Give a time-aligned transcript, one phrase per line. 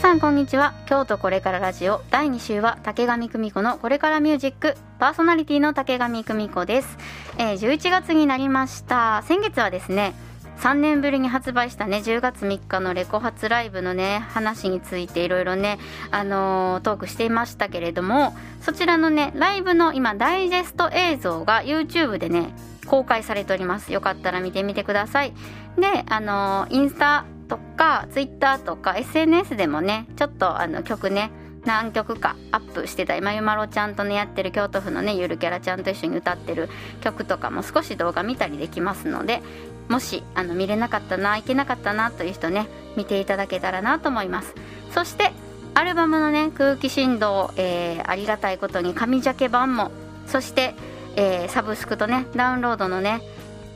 [0.00, 0.72] 皆さんこんにちは。
[0.86, 2.00] 京都これからラジオ。
[2.10, 4.74] 第2週は竹上久美子のこれからミュージック。
[4.98, 6.96] パーソナリティの竹上久美子です、
[7.36, 9.22] えー、11月になりました。
[9.26, 10.14] 先月はですね
[10.60, 15.78] 3年ぶりに発売したね10月3日のレコ発ライブのね話についていろいろね
[16.10, 22.54] あのー、トークしていましたけれどもそちらのねライブの今ダイジェスト映像が YouTube でね
[22.86, 23.92] 公開されております。
[23.92, 25.34] よかったら見てみてください。
[25.76, 31.32] であのー、インスタとか Twitter とか SNS でもねちょっとあの曲ね
[31.64, 36.68] 何曲かアップしてた今ゆまろちゃんとねやってる京都府のねゆるキャラちゃんと一緒に歌ってる
[37.00, 39.42] 曲とかも少し動画見たりできますので
[39.88, 44.54] もしあの見れなかったな行けなかったなという人ね見ていただけたらなと思います。
[44.92, 45.32] そして
[45.74, 49.90] アルバムのね空気振動、えー、ありがたいことに紙ジャケ版も
[50.26, 50.74] そして、
[51.16, 53.20] えー、サブスクとねダウンロードのね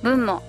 [0.03, 0.43] 分も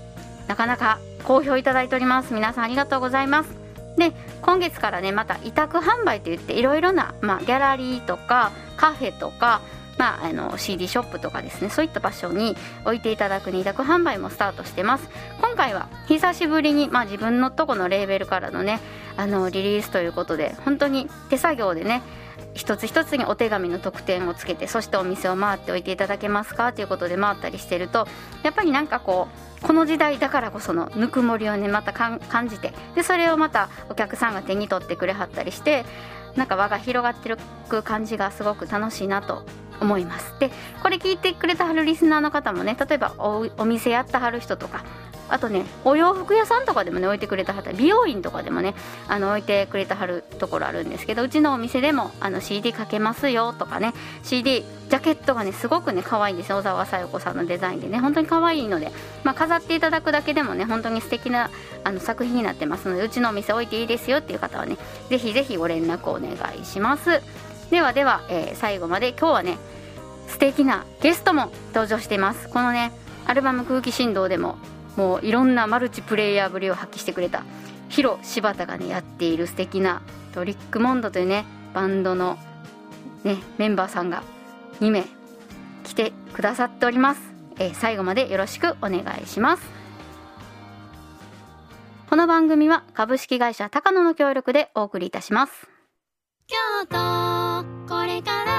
[0.48, 2.34] なかなか好評いただいております。
[2.34, 3.50] 皆さんありがとうございます。
[3.98, 9.62] で今月からねまた委託販売といっていろいろな、まあ、ギャラリーとかカフェとか
[9.98, 15.10] まあ、あの CD ショップとかですねそういった場所に置いていただく二択販売もスタートしてます。
[15.40, 18.82] 今回は久しぶりに、まあ、自分のとこのレーベルからのね
[19.16, 22.02] あのリリースということで本当に手作業でね
[22.54, 28.08] 一つ一つにお手紙の特典をつけてそしてお店を回っておいていただけますかということで回ったりしてると
[28.44, 29.28] やっぱりなんかこ
[29.62, 35.86] うこの時代だからこそのぬくもりをねまた感じてでそれをまたお客さんが手に取ってくれはったりして
[36.36, 37.38] なんか輪が広がってる
[37.84, 39.44] 感じがすごく楽しいなと
[39.82, 40.34] 思います。
[40.40, 44.84] でこれ聞いてくれたはるリスナーの方もね例えばお店やったはる人とか
[45.30, 48.76] あとねお洋服屋さんとかでもね置いてくれたはった美容院とかでもね
[49.08, 56.58] あの置いてくれたはるところあるんですけどうちのお店でもあの CD かけますよとかね CD ジャケットがねすごくね可愛いんですよ。
[56.58, 58.00] 小沢さよ子さんのデザインでね。
[58.00, 58.92] 本当に可愛いので、
[59.24, 61.50] まあ、飾っていただくだけでもね本当に素敵な
[61.84, 64.78] あな作品になってますのでうちのお店置いていいですよっていう方はね
[65.10, 67.22] ぜひぜひご連絡お願いします。
[67.72, 69.58] ではでは、えー、最後まで今日はね
[70.28, 72.48] 素敵なゲストも登場しています。
[72.50, 72.92] このね
[73.26, 74.58] アルバム「空気振動」でも
[74.96, 77.44] もういろんなマルチプレイヤーぶりを発揮してくれた。
[77.90, 80.02] ヒロ柴田がねやっている素敵な
[80.34, 82.38] トリックモンドというねバンドの
[83.24, 84.24] ねメンバーさんが
[84.82, 85.06] 2名
[85.84, 87.22] 来てくださっております、
[87.58, 89.64] えー、最後までよろしくお願いします。
[92.10, 95.68] この番組は株式会社高野の協力でお送りいたします。
[96.48, 96.56] 京
[96.88, 98.55] 都これから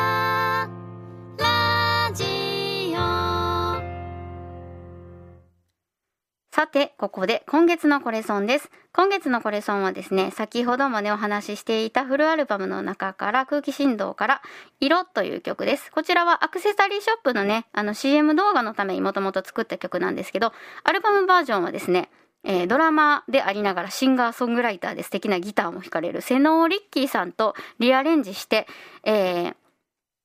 [6.56, 8.70] さて、ここで今月のコレソンです。
[8.94, 14.42] 今月のコレソンはですね、先ほどもね、お話ししていたフルアルバムの中から空気振動から
[14.80, 15.92] 色という曲です。
[15.92, 22.08] こちらはアクセサリーショップのね、あの CM 動画のためにもともと作った曲なんですけど、アルバムバージョンはですね、
[22.42, 28.66] えー、ドラマでありながらシンガーソングライターで素敵なギターも弾かれるセノーリッキーさんとリアレンジして、
[29.04, 29.54] えー、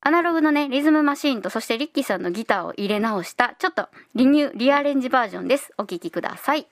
[0.03, 5.73] アナログのね、リズムマシーンとそしてリッキーさんのギターを入れ直したちょっとリニュー、リアレンジバージョンです。
[5.77, 6.67] お聴きください。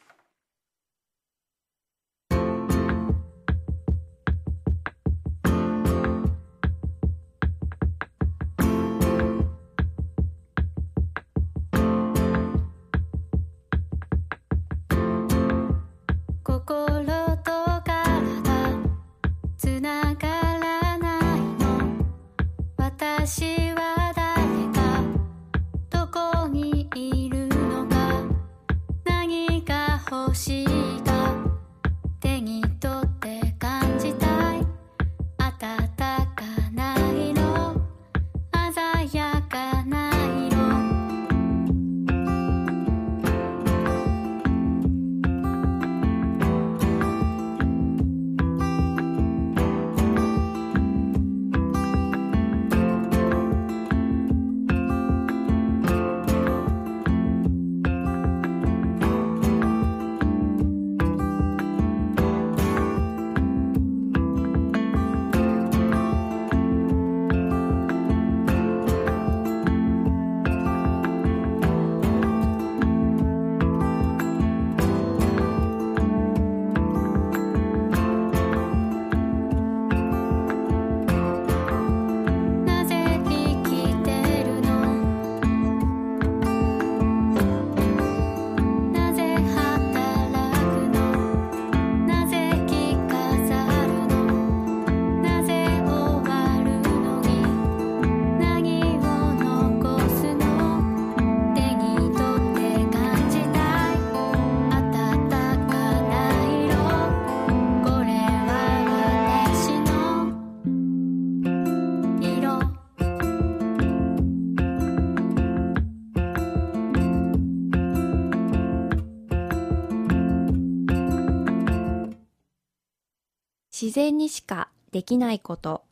[123.81, 125.85] 自然にしかできないこと、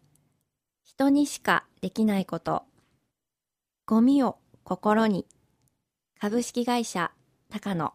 [0.83, 2.63] 人にしかできないこと、
[3.85, 4.35] ゴミを
[4.65, 5.25] 心に、
[6.19, 7.11] 株式会社
[7.49, 7.93] 高野。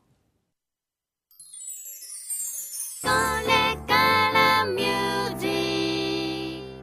[3.02, 3.08] こ
[3.46, 6.76] れからミュージック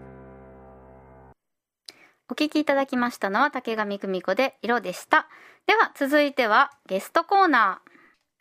[2.29, 5.27] お聴きいただきましたのは竹上久美子で色でした。
[5.65, 7.89] では続いてはゲストコーナー。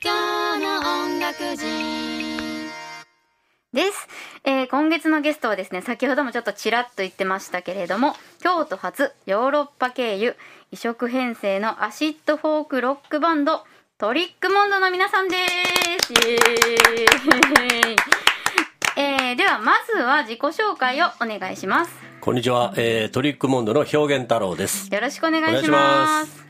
[0.04, 2.17] 今日の音楽人
[3.74, 4.08] です、
[4.44, 10.36] えー今月のゲストはですね先ほどもちょっとちらっと言ってましたけれども京都発ヨーロッパ経由
[10.72, 13.64] 異色編成のアシッドフォークロックバンド
[13.98, 16.14] トリックモンドの皆さんです。
[18.96, 21.94] えーではまずは自己紹介をお願いします。
[22.20, 24.88] こんにちは、えートリックモンドの表現太郎です。
[24.92, 26.46] よろしくお願いします。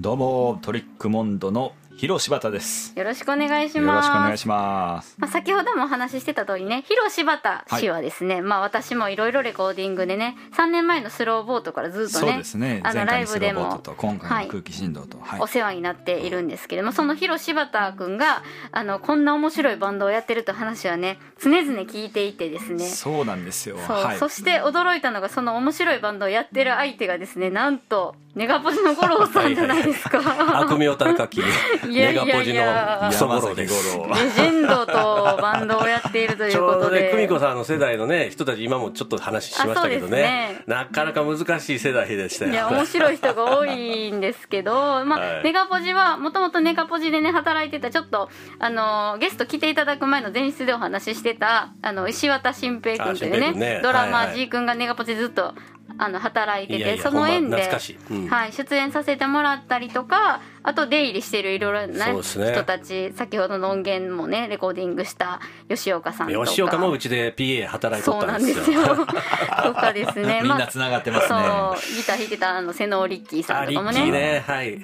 [0.00, 2.92] どうもトリックモンドの広柴田です。
[2.98, 5.14] よろしくお願いしよろますしくお願いします。
[5.16, 12.80] まあ、先ほどもお話ししてた通りね広柴田氏はですね、まあ私もいろいろレコーディングでね3年前のスローボートからずっとねそうですね。
[12.84, 15.40] あのライブでも今回の空気振動と、はい。
[15.40, 18.42] お世話になっているんですけれども、その広柴田君が
[18.72, 22.86] あのこんな面白いバンドをやってるという話はね常々聞いていてですね。
[22.88, 23.78] そうなんですよ。
[23.78, 24.18] そう、はい。
[24.18, 30.18] そして驚いたのがその面白いバンドをやってる相手がですねなんとネガポジの五郎さんじゃないですか。
[30.60, 31.40] 悪名たるかき、
[31.90, 32.26] いやいやいや。
[32.26, 33.74] ネガポジのクソゴロです。
[33.74, 34.92] レジェンドと
[35.40, 36.84] バンドをやっているといちうことで。
[36.84, 40.22] ょうどね、久美子さんの世代のね、人たち、今もちょっと話しましたけどね。
[40.22, 42.52] ね、なかなか難しい世代でしたよ。
[42.52, 45.44] いや面白い人が多いんですけど、 まあはい。
[45.44, 48.28] ネガポジはもともとネガポジでね働いてたちょっと
[48.58, 54.36] あのゲスト来ていただく前の前室でお話ししてたあの石渡新平君というねねドラマはいはい。
[54.36, 55.54] G 君がネガポジずっと
[55.96, 57.70] あの働いててその縁で、
[58.10, 58.28] うん。
[58.28, 62.52] はい、出演させてもらったりとかあと出入りしてるいろいろな、そうですね。
[62.52, 66.46] 人たち先ほどの音源もねレコーディングした吉岡さんとか。
[66.46, 70.40] 吉岡もうちで PA 働いとったそうなんんですすよ とかですね。
[70.42, 71.28] みんな繋がってますね。
[71.28, 74.10] そうギター弾いてたあの瀬能リッキーさんとかもね。
[74.10, 74.80] ね、はい。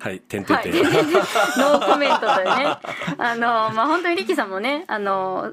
[0.00, 0.74] はい、てんてんはい、てん。
[0.74, 2.76] ノーコメントというね。
[3.18, 5.52] あのまあ本当にリッキーさんもねあの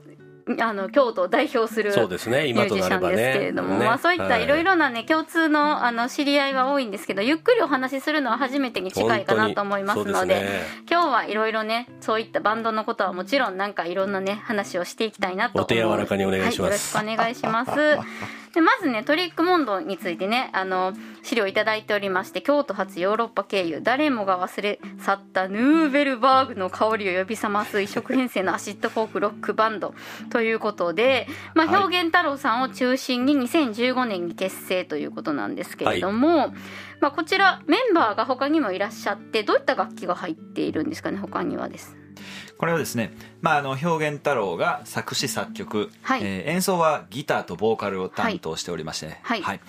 [0.59, 3.85] あの京都を代表するミュージシャンですけれども、ね。
[3.85, 4.45] まあ、そういったい。
[4.45, 10.61] ろいろなね、共通のあの知り合いは多いんですけどゆっくりお話しするのは初めてに近いかなと思いますのでね。
[10.89, 16.95] 今日はいろいろねそういったバンドのことはもちろんなんかいろんなね話をしていきたいなと思うお手柔らかにお願いします。
[16.95, 20.93] はい、よろしくお願いしますでまずねトリックモンドについてねあの
[21.23, 29.93] 資料いただいておりまして京都発ヨーロッパ経由誰もが忘れ去ったヌーベルバーグの香りを呼び覚ます異色編成のアシッドフォークロックバンド
[30.29, 31.83] ということで、まあ、はい。
[31.83, 36.53] 表現太郎さんを中心に2015年に結成ということなんですけれども、
[37.01, 41.97] まあ、こちらメンバーが他にもいらっしゃってどういった楽器が入っているんですかね他にはです
[42.57, 43.11] これはですね、
[43.41, 46.21] まあ、あの表現太郎が作詞作曲、はい。
[46.23, 49.59] えー演奏はギターとボーカルを担当しておりまして、はい。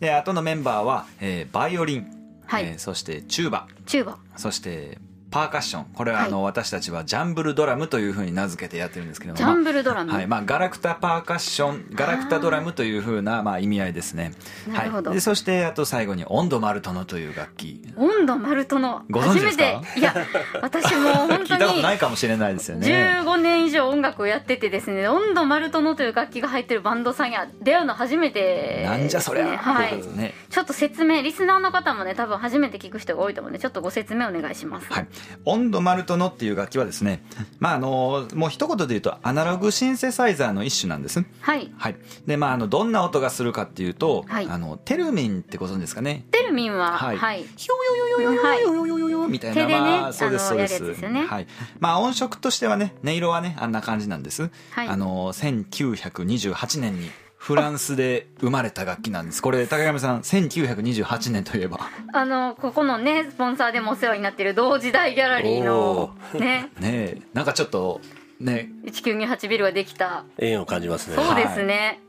[0.00, 2.06] で後のメンバーは、えーバイオリン、
[2.46, 2.64] はい。
[2.64, 3.66] えーそしてチューバ。
[3.86, 4.18] チューバ。
[4.36, 4.98] そして
[5.34, 5.84] パーカッション。
[5.86, 6.28] これははい。
[6.28, 9.36] あの、私たちはジャンブルドラムというふうに名付けてやってるんですけども。
[9.36, 10.28] ジャンブルドラム、はい。
[10.28, 14.32] まあ、ガラクタパーカッションガラクタドラムというふうなまあ、意味合いですね。
[14.72, 15.10] なるほど。
[15.10, 17.82] はい、でそしてあと最後に温度マルトノという楽器。
[17.96, 19.82] 温度マルトのご存知ですか？
[19.96, 20.14] いや
[20.62, 22.86] 私もう本聞いたこと当にないかもしれないですよね。
[23.24, 30.00] 15年以上音楽をやっててですね温度マルトノという楽器が入ってるバンドさんや出会うの初めてなんじゃそりゃ、はい。
[30.16, 30.32] ね。
[30.48, 34.92] ちょっと説明リスナーの方もね多分初めて聞く人が多いと思うのでちょっとご説明お願いします。
[34.92, 35.08] はい、
[35.44, 37.22] 温度マルトノっていう楽器はですね、
[37.58, 41.24] まああのもう一言で言うとアナログシンセサイザーの一種なんです。
[41.40, 41.72] はい。
[41.76, 44.46] はい、でまああのどんな音がするかっていうと、はい。
[44.48, 46.24] あのテルミンってご存知ですかね。
[46.30, 47.16] テルミンははい。
[47.16, 47.44] はい。
[47.56, 51.46] ひょよよよよよよよよよよみたいな、ねまあそうですそうですはい
[51.80, 57.10] まあ音色としてはね音色はねあんな感じなんです、はいあの1928年に
[57.44, 59.42] フランスで生まれた楽器なんです。
[59.42, 61.78] これ高山さん1928年といえば。
[62.14, 66.70] あのここのねスポンサーでもお世話になってる同時代ギャラリーのね。
[66.80, 67.22] ねえ。
[67.34, 68.00] なんかちょっと
[68.40, 68.70] ね。
[68.86, 70.24] 1928ビルができた。
[70.38, 71.16] 縁を感じますね。
[71.16, 72.00] そうですね、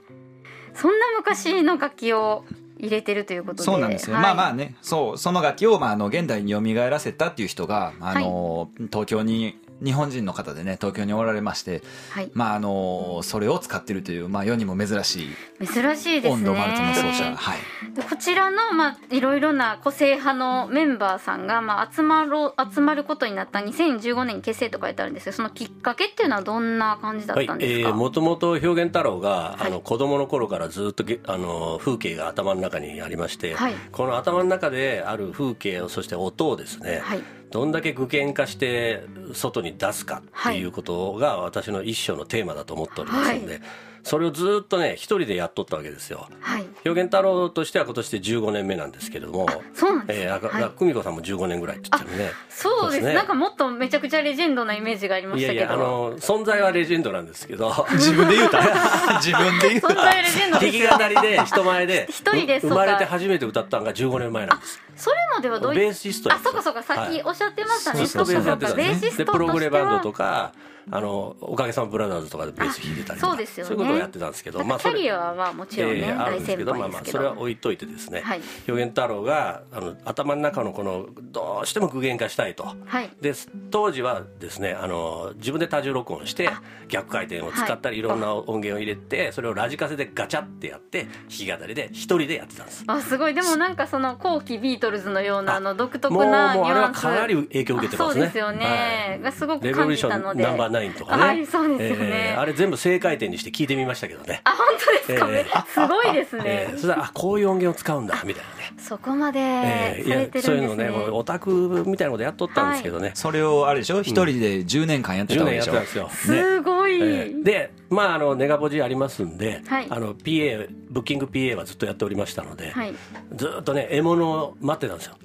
[0.74, 2.46] そんな昔の楽器を
[2.78, 4.24] 入れてるということでそうなんですよ、はい。
[4.24, 4.78] まあまあね。
[4.82, 12.32] そうその楽器を、まあ、あの現代に蘇らせたっていう人があの、東京に日本人の方でね東京におられまして、はい。
[12.34, 16.30] まああのそれを使ってるという、まあ、世にも珍しい珍しいですね。
[16.34, 17.60] 温度マルトの奏者、はい、
[17.94, 29.68] でこちらの、まあ、いろいろな個性派のメンバーさんが、まあ、集まろう集まることになった2015年に結成と書いてあるんですけどそのきっかけっていうのはどんな感じだはいったんですか、えー、もともと表現太郎が、はい。
[29.68, 33.74] あの子供の頃からずっとげあの風景が頭の中にありまして、はい。
[33.92, 37.24] この頭の中である風景をそして音をですね、はい
[37.56, 43.62] どんだけ具現化して外に出すかっていうことが私の一生のテーマだと思っておりますので、
[44.04, 46.28] それをずっとね一人でやっとったわけですよ。
[46.42, 46.66] はい。
[46.86, 50.70] 表現太郎としては今年で15年目なんですけれどもそうなんですえー、あかはい。
[50.78, 52.32] 久美子さんも15年ぐらいって言ってるね。
[52.50, 52.80] そうです。
[52.82, 53.14] そうですね。
[53.14, 55.54] なんかもっとめちゃくちゃレジェンドなイメージがありましたけど。
[55.54, 57.72] いやいやあの存在はレジェンドなんですけど。
[57.94, 58.60] 自分で言うた？
[59.24, 66.84] 自分で言う存在レジェンド弾き語りで人前で一人でう生まれて初めて歌ったのが15年前なんですそれまではどういベうーシストやあそうかそうか。
[66.84, 70.54] さっきおっしゃってましたね、ずっとベースやってたんベーシストとプログレバンドとかか
[70.92, 73.72] あのおかげさまブラザーズとかでベース弾いてたりとかあそうですよね。
[73.72, 78.42] いうことをやってたんですけどなんかキャそれリアはまあもちろんね、えーあるんですけどまあまあそれは置いといてですね、はい。
[78.68, 82.76] 表現太郎があの頭の中のこのどうしても具現化したいと。
[82.86, 83.10] はい。
[83.22, 83.34] で
[83.72, 86.50] 当時はですねあの自分で多重録音して
[86.88, 88.00] 逆回転を使ったり、はい。
[88.00, 92.84] い、ろんな音源を入れてそれをラジカセでガチャってやって弾き語りで一人でやってたんです。
[92.88, 93.34] あすごい。
[93.34, 97.06] でもなんかその後期ビートルズのようなあの独特もうもうなニュあれアンス。
[97.06, 98.26] はかなり影響を受けてますね。
[98.26, 104.42] あそうですよね、がすごく感レボリューショじたのでンナンバーナインとかね、はいそうですよね、えーあれ全部正回転にして聞いてみましたけどね。
[104.44, 104.68] あ本
[105.08, 108.74] 当ですか、えーすごいですね、えーそれであこういう音源を使うんだみたいなね。
[108.78, 114.02] そこまでえーいやされてそういうのるんですね、オタクみたいなことやっとったんですけどね、それをあれでしょ？
[114.02, 119.88] 一人で10年間やって10たわけ年やってでしょたんですよ、すごい、えーでまああのネガポジありますんで、はい。
[119.90, 122.94] あの PA ブッキング PA はずっとやっておりましたので、はい。
[123.36, 125.16] ずっとね獲物を待ってたんですよ。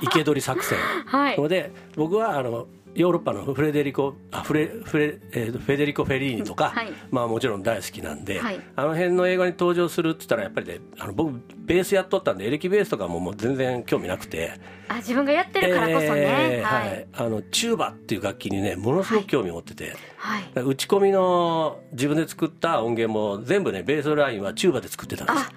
[0.00, 0.78] 生け捕り作戦。
[1.06, 1.36] はい。
[1.36, 6.92] それで僕はあのヨーロッパのフレデリコあフレフレ、えーとフェデリコ・フェリーニとか、はい。
[7.10, 8.60] まあ、もちろん大好きなんで、はい。
[8.76, 14.52] あの辺の映画に登場するって言ったらやっぱりねあの僕ベースやっとったんでエレキベースとかももう全然興味なくて。
[14.88, 17.00] あ自分がやってるからこそね、えーははい。
[17.00, 20.50] い、あのチューバっていう楽器にねものすごく興味を持ってて、はい。
[20.54, 25.50] 打ち込みの自分で作った音源も全部ねベースラインはチューバで作ってたんです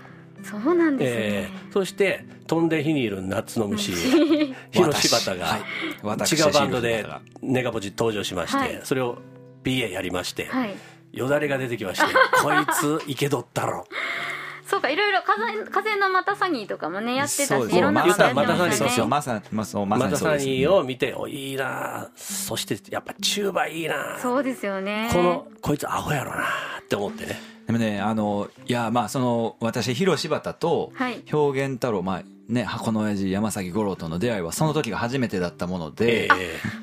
[0.44, 3.94] そうなんですえね、ーそして「飛んで火にいる夏の虫」
[4.72, 5.60] 広柴田が
[6.02, 6.34] 私。
[6.34, 7.06] 違うバンドで
[7.42, 8.82] ネガポジ登場しまして、はい。
[8.84, 9.18] それを
[9.64, 10.76] PA やりまして、はい。
[11.14, 13.88] よだれが出てきまして こいつ生け取ったろ
[14.74, 19.08] そうかいろいろ風風のまたサニーとかもねやってたしいろんなまさことやってままさにしたねそうそう。
[19.08, 22.10] まさにまそうまさまたサにを見ておいいな。
[22.15, 24.18] そしてやっぱチューバいいな。
[24.20, 25.12] そうですよね。
[25.13, 26.48] このこいつアホやろな。
[26.84, 27.39] って思ってね。
[27.68, 31.24] でもねあのいやまあその私広柴田とはい。
[31.32, 36.30] 表現太郎まあね箱の親父山崎五郎との出会いはその時が初めてだったもので、え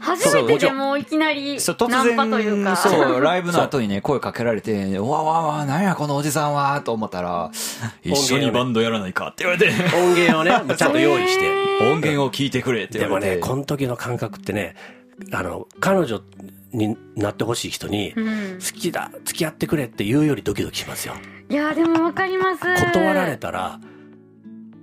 [0.01, 2.77] 初めてでもいきなりそう突ナンパというか。
[2.77, 7.51] 然そうライブの後にね 声かけられて「わわわ何やこのおじさんは」と思ったら
[8.03, 9.73] 「一緒にバンドやらないか」って言われて。
[9.73, 11.71] ー 音源をねちゃんと用意して。
[11.83, 13.37] 音源を聞いてくれってでも言われて。
[13.37, 14.75] ねこの時の感覚ってね
[15.33, 16.21] あの彼女
[16.73, 18.59] になってほしい人にうん。
[18.59, 21.15] 好きだ付き合ってくれって言うよりドキドキしますよ。
[21.51, 22.61] いやでもわかります。
[22.61, 23.79] 断られたら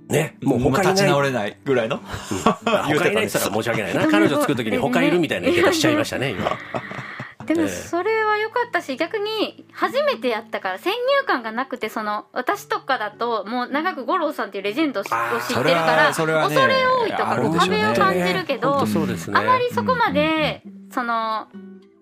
[0.08, 0.92] ねもう他にい。
[0.92, 2.00] 立ちない直れないぐらいの？
[2.44, 4.06] 他いないって言ったら申し訳ないな。
[4.08, 6.50] 彼女作る時に他いるみたいな言い方しちゃいましたね 今。
[7.46, 7.68] でもええ。
[7.68, 20.62] それは良かったし逆に初めてやったから先入観がなくてその私とかだともう長く五郎さんっていうレジェンドを知ってるから恐れ多いとか壁を感じるけどあまりそこまで
[20.92, 21.46] その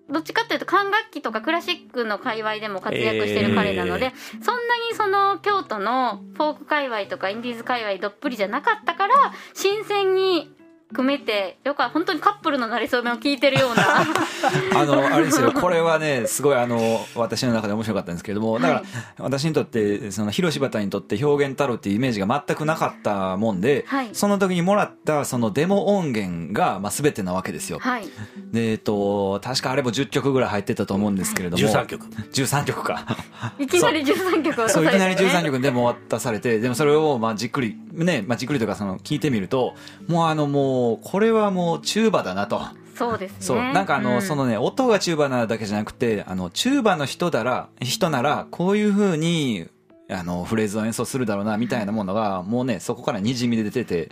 [0.09, 4.56] どっちかというと管楽器とかクラシックの界隈でも活躍してる彼なので、そんな
[4.89, 9.13] にその京都のフォーク界隈とかインディーズ界隈どっぷりじゃなかったから
[9.53, 10.56] 新鮮に
[10.93, 14.01] 組めてよか本当にカップルの馴れ初めを聞いてるような。
[14.75, 15.51] あのあれですよ。
[15.51, 18.87] これはねすごいあの私の中で面白かったんですけれどもだから、はい
[19.19, 24.09] 私にとってその広柴田にとって表現太郎っていうイメージが全くなかったもんで、はい。
[24.13, 28.07] その時にもらったそのデモ音源が、まあ、全てなわけですよ、はい。
[28.51, 31.63] でえっと確かあれも10曲ぐらい入ってたと思うんですけれども。
[31.63, 32.05] 13曲。
[32.05, 33.05] 13曲か。
[33.59, 39.75] いきなり13曲渡されて、ね、そういきなり13曲でも渡されてでもそれをまあじっくりね、まあ、じっくりというかその聞いてみると
[40.07, 42.61] もうあのもうこれはもうチューバだなと。
[42.95, 43.37] そうですね。
[43.39, 43.57] そう。
[43.57, 44.21] なんかあの、うん。
[44.21, 49.67] そのね音がチューバなだけじゃなくてあのチューバの人だら人ならこういうふうに
[50.09, 54.09] あのフレーズを演奏するだろうなみたいなものがもうねそこからにじみ出てて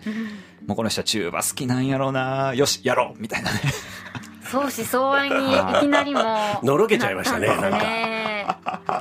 [0.65, 3.59] もうこの人はチューバ好きなんやろうなよしやろうみたいなね
[4.55, 6.21] 相思相愛にいきなりも
[6.61, 8.15] う のろけちゃいましたねなんですね。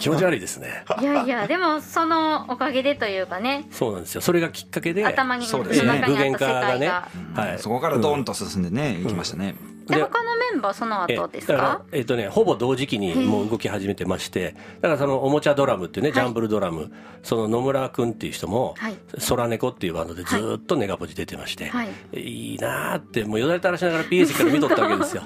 [0.01, 0.85] 気持ち悪いですね。
[1.01, 3.67] いやいやでもそのおかげでというかね。
[3.71, 4.21] そうなんですよ。
[4.21, 6.01] それがきっかけで頭にそうですね。
[6.01, 7.59] 中にあった世界が、はい。
[7.59, 9.55] そこからドーンと進んでね、いきましたね、
[9.87, 18.97] でで他のメンバーそのえ後ですだかえっとねほぼ同時期にもう動き始めてましてだからそのおもちゃドラムっていうね、ジャンブルドラムその野村君っていう人もはい。
[19.29, 21.89] 空猫っていうバンドでずーっとネガポジ出てまして、はい。
[22.13, 25.23] い、いなーってもうよだれ垂らしながら PS から見とったわけですよ。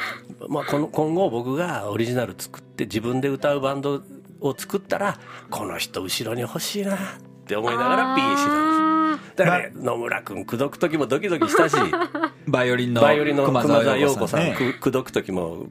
[0.48, 4.02] まあこの今後僕がオリジナル作って自分で歌うバンド
[4.40, 5.18] を作ったら
[5.50, 6.98] この人後ろに欲しいなっ
[7.46, 11.76] て思いながらてたんですだからね、野村君口説く時もドキドキしたし
[12.46, 14.40] バイオリンのバイオリンの熊沢陽子さん。
[14.40, 14.54] ね。
[14.56, 15.66] く口説く時も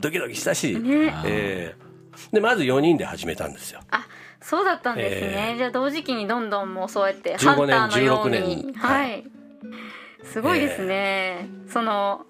[0.00, 1.14] ドキドキしたし、ね。
[1.24, 1.88] えー。
[2.32, 3.80] でまず4人で始めたんですよ。
[3.90, 4.06] あ
[4.40, 8.72] そうだったんですね、えじゃあ同時期にどんどんもうそうやって15ハンターのよう年に16年。
[8.74, 9.24] はい、
[10.22, 12.24] すごいですね、その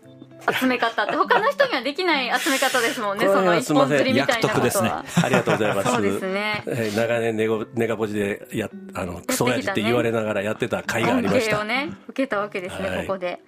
[0.60, 3.26] 集め方って他の人にはできない集め方ですもんね。
[3.26, 4.90] その一本釣りみたいな役得ですね。
[4.90, 5.92] ことは、ありがとうございます。
[5.92, 6.62] そうですね。
[6.66, 11.60] えー長年ネゴネガポジでやあのクソ親父って言われながらやってた甲斐がありました。
[11.60, 13.06] をね受けたわけですね、はい。
[13.06, 13.40] ここで。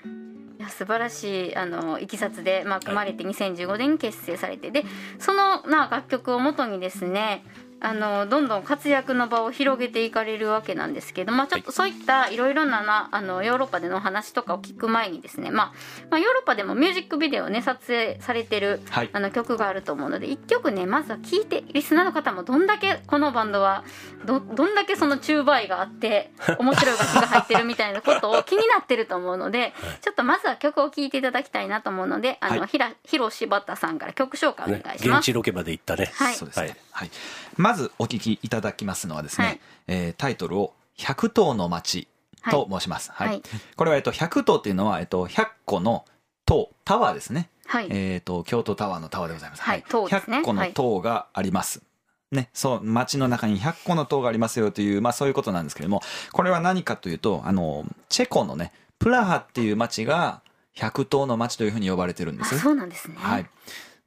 [0.59, 4.71] いや素晴らしいあのいきさつで、まあ、組まれて2015年に結成されて。
[4.71, 4.85] で
[5.19, 7.45] そのな楽曲をもとにですね
[7.81, 15.73] あのどんどん活躍の場を広げていかれるわけなんですけど、まあ、ちょっとそういったいろいろななあのヨーロッパでのお話とかを聞く前にですね、まあ
[16.11, 19.11] まあ、ヨーロッパでもミュージックビデオをね撮影されてるはい。
[19.13, 23.85] あの曲があると思うので1曲ねまずは聴いてリスナーの方もどんだけこのバンドは
[24.25, 29.73] どどんだけそのチューバイがあって面白い楽器が入ってるみたいなことを 気になってると思うので
[30.03, 32.69] ちょっとまずは曲を聴いていただきたいなと思うのであの、はい。
[32.69, 35.19] ひら広柴田さんから曲紹介お願ねいします。
[35.19, 36.11] 現地ロケまで行ったね。
[36.15, 36.35] はい。
[36.35, 37.11] そうですね、ははいい
[37.57, 39.61] まずお聞きいただきますのはですね、はい。
[39.89, 42.09] えータイトルを「百頭の町」
[42.51, 43.29] と申します、はい。
[43.29, 43.43] はい。
[43.77, 46.05] これは、えっと、百頭っていうのは、えっと、100個の
[46.47, 49.85] 塔タワーですね、はい、えっと京都タワーのタワーでございます、はい。
[49.89, 50.39] 塔ですね。
[50.39, 51.83] 100個の塔があります、
[52.33, 56.03] ね、そう街の中に100個の塔がありますよという、まあ、そういうことなんですけれども
[56.33, 60.43] これは何かというとあのチェコのねプラハっていう街が
[60.73, 63.17] 百頭の街というふうに呼ばれてるんであすそうなんですね。
[63.19, 63.47] はい。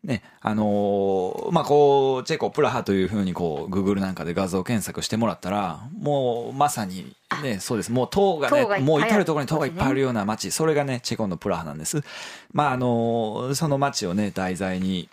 [0.04, 7.92] ね、あのーまあ、こう、チェコ、プラハというふうに、こう、グーグルなんかで画像検索してもらったら、もう、まさに、ね、そうです。
[7.92, 12.04] もう、塔がね、もう至るところに塔がいっぱいあるような街、それがね、チェコのプラハなんです。
[12.52, 15.08] まあ、あのーその街をね、題材に、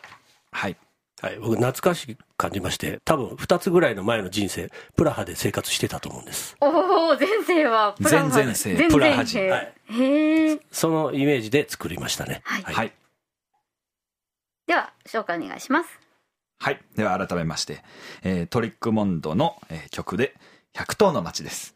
[0.51, 0.77] はい。
[1.23, 6.57] はい、僕懐かしく感じまして多分2つぐらいの前の人生プラハで生活してたと思うんです。
[6.63, 9.51] おお前世はプラハ前々世プラハ人。
[9.51, 9.75] はい。
[9.91, 10.61] へえ。
[10.73, 12.41] そのイメージで作りましたね。
[12.45, 12.75] はい。
[12.75, 12.93] はい。
[14.71, 15.89] では紹介お願いします。
[16.61, 16.81] はい。
[16.95, 17.83] では、改めまして、
[18.23, 20.37] えートリックモンドの、えー曲で、
[20.73, 21.75] 百頭の街です。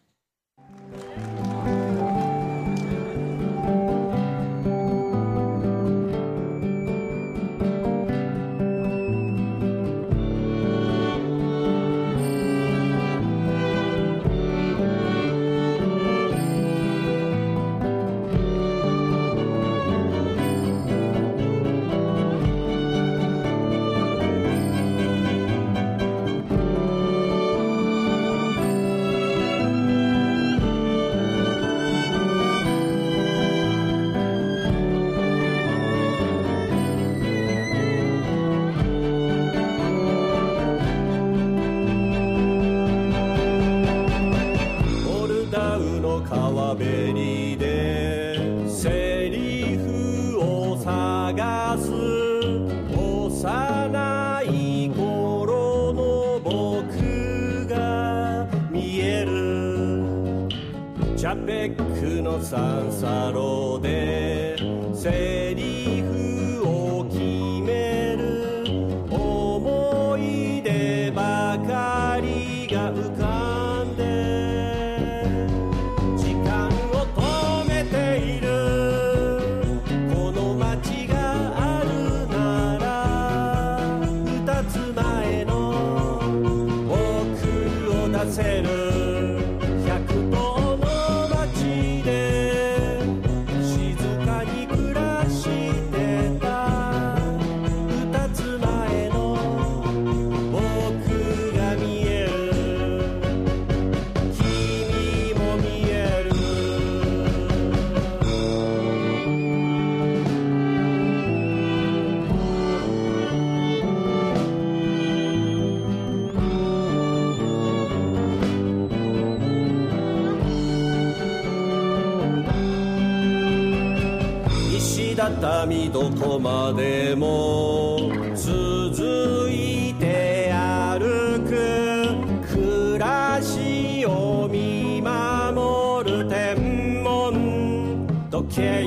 [125.44, 138.84] 畳どこまでも続いて歩く暮らしを見守る天文時計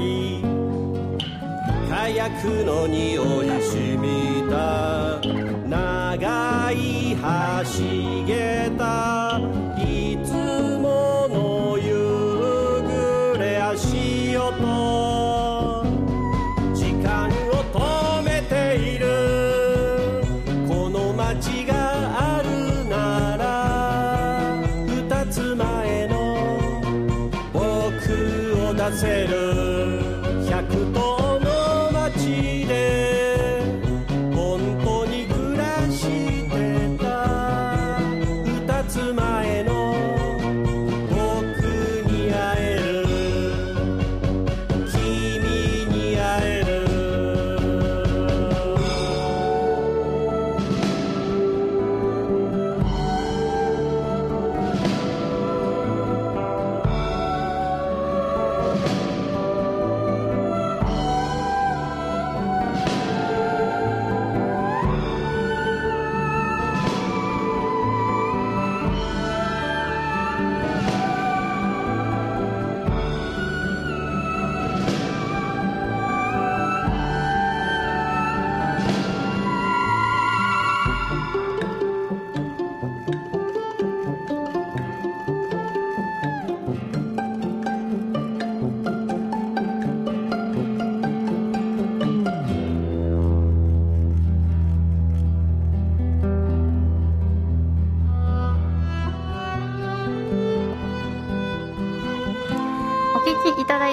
[1.91, 3.37] 火薬の匂い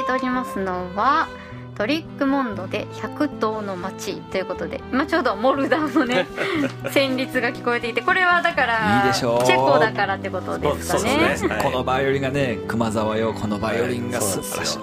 [0.07, 1.29] ておりますのは
[1.77, 6.27] トリックモンドで百塔の街ということで今ちょうどモルダウのね
[6.95, 9.45] 旋律が聞こえていてこれはだからいいでしょう。
[9.45, 11.49] チェコだからってことですかそうねですね。
[11.57, 11.64] はい。
[11.64, 14.79] このバイオリンがね熊沢よこのバイオリンが素晴らしい、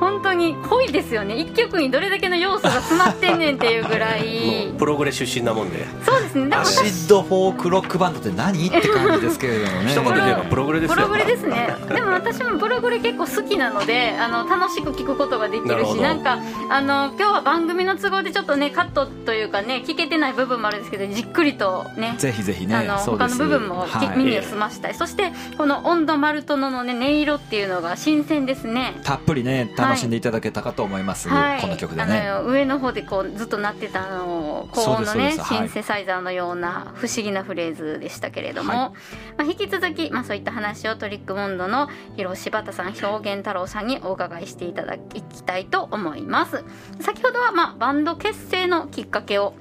[0.00, 1.36] 本当に濃いですよね。
[1.36, 4.72] 一曲にどれだけの要素が詰まってんねんっていうぐらい。
[4.78, 5.86] プログレ出身なもんで。
[6.06, 6.15] そう
[6.54, 8.66] アシッドフォークロックバンドって何？
[8.66, 9.92] って感じですけれどもね。
[9.92, 10.96] 一言で言えばプログレですよ。
[10.96, 11.76] プログレですね。
[11.88, 16.38] でも私もプログレ結構好きなのであの楽しく聴くことができるしなんか
[16.70, 24.18] あの今日は番組の都合でちょっとねカットというかね聞けてない部分もあるんですけどじっくりとねぜひぜひねあの他の部分もき、はい。
[24.18, 28.94] 耳を澄ましたいそしてこの温度マルトノのね音色っていうのが新鮮ですね。
[29.04, 32.30] たっぷりね楽しんでいただけたかと思います、はい、この曲でね。
[32.44, 38.78] 上の方でこうずっと鳴ってたあの高音のねシンセサイザーのような不思議なフレーズでしたけれども、はい。
[38.78, 38.92] ま
[39.38, 46.64] あ、引き続き、まあ、そういった話をトリックモンドの広柴田さん表現太郎さんにお伺いしていただきたいと思います。
[47.00, 49.54] 先ほどは、まあ、バンド結成のきっかけを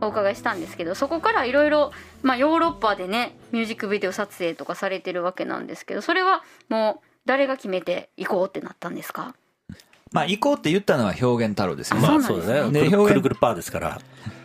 [0.00, 9.36] お伺いしたんですけどそこからいろいろまあヨーロッパでねミュージックビデオ撮影とかされてるわけなんですけどそれはもう誰が決めて行こうってなったんですか？
[10.10, 12.82] まあ行こうって言ったのは表現太郎ですよね、まあそなんですね。
[12.82, 12.90] ね。
[12.90, 14.00] ね表現くるくるパーですから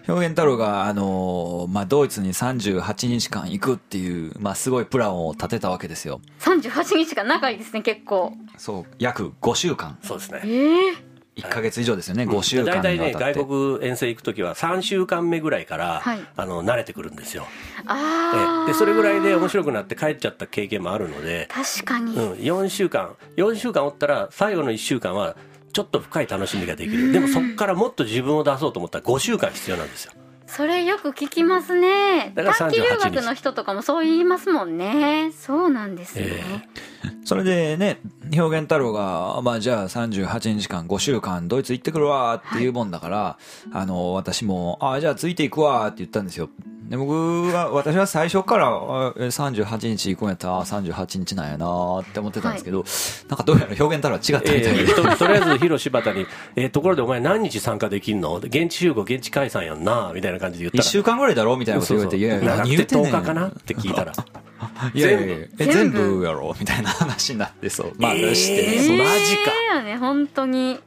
[0.07, 6.21] 表現太郎が、あのーまあ、ドイツに38日間行くっていう、まあ、すごいプランを立てたわけですよ。
[6.39, 8.33] 38日間長いですね結構。
[8.57, 9.97] そう約5週間。
[10.01, 10.41] そうですね。
[10.45, 16.19] ええ1か月以上ですよね、5週間大体ねにわたって、外国遠征行く時は3週間目ぐらいから、はい。
[16.35, 17.45] あの慣れてくるんですよ。
[17.85, 25.35] ああででそれぐらいで面白くなって帰っちゃった経験もあるので、確かに、うん、4週間4週間おったら最後の1週間は
[25.77, 27.11] ちょっと深い楽しみができる。
[27.11, 30.13] でもそこからもっと自分を出そうと思ったら5週間必要なんですよ。
[30.47, 32.31] それよく聞きますね。
[32.33, 35.31] だから短期留38学の人とかもそう言いますもんね。
[35.33, 36.67] そうなんですね、
[37.25, 37.99] それでね
[38.35, 43.37] 表現太郎が、まあ、じゃあ38日間5週間ドイツ行ってくるわっていうもんだから、
[43.71, 46.49] あの私も「あじゃあついていくわ」って言ったんですよ
[46.87, 47.11] で僕
[47.51, 52.85] は私は最初からあえ38日行くんやったらあ38日なんやなって思ってたんですけど、
[53.27, 58.37] なんかどうやら表現太郎は違ったみたいで、えーととりあえず広柴田に、えーところでお前何日参加できんの？
[58.37, 63.47] 現地集合現地解散やんなみたいな感じで言った1ら週間ぐらいだろみたいなこと言われて「いやいや10何言うてんねん日かな？
[63.47, 64.13] って聞いたら。
[64.93, 67.91] いやいやいやえ全全部部やろみたいな話になってそう。
[67.97, 69.51] まあえーして、マジか。
[69.73, 70.79] えやね本当に